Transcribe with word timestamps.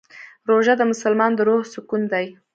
روژه 0.49 0.73
د 0.77 0.81
مسلمان 0.91 1.31
د 1.35 1.39
روح 1.47 1.61
سکون 1.73 2.01
دی. 2.11 2.25